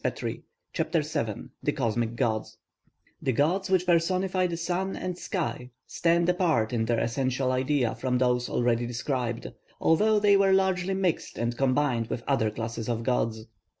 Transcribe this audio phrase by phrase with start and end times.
[0.73, 2.57] CHAPTER VII THE COSMIC GODS
[3.21, 8.17] The gods which personify the sun and sky stand apart in their essential idea from
[8.17, 13.45] those already described, although they were largely mixed and combined with other classes of gods.